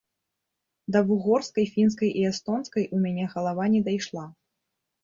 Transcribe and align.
Да 0.95 0.99
вугорскай, 1.09 1.65
фінскай 1.75 2.11
і 2.23 2.27
эстонскай 2.33 2.85
у 2.95 3.05
мяне 3.07 3.31
галава 3.37 3.71
не 3.77 3.85
дайшла. 3.91 4.27